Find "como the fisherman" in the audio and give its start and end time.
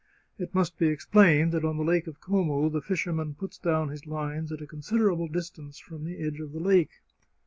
2.19-3.35